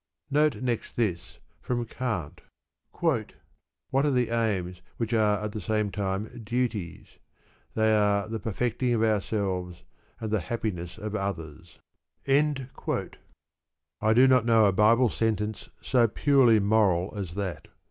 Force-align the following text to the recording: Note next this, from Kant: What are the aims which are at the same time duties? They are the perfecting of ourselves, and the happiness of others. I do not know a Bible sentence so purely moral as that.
Note 0.31 0.55
next 0.63 0.95
this, 0.95 1.37
from 1.61 1.85
Kant: 1.85 2.41
What 2.93 3.31
are 3.93 4.09
the 4.09 4.31
aims 4.31 4.81
which 4.97 5.13
are 5.13 5.37
at 5.45 5.51
the 5.51 5.61
same 5.61 5.91
time 5.91 6.41
duties? 6.43 7.19
They 7.75 7.95
are 7.95 8.27
the 8.27 8.39
perfecting 8.39 8.95
of 8.95 9.03
ourselves, 9.03 9.83
and 10.19 10.31
the 10.31 10.39
happiness 10.39 10.97
of 10.97 11.13
others. 11.13 11.77
I 12.17 14.13
do 14.15 14.27
not 14.27 14.43
know 14.43 14.65
a 14.65 14.71
Bible 14.71 15.09
sentence 15.09 15.69
so 15.81 16.07
purely 16.07 16.59
moral 16.59 17.13
as 17.15 17.35
that. 17.35 17.67